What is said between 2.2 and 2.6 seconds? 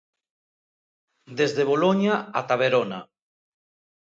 ata